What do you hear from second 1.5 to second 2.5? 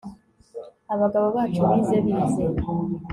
bize bize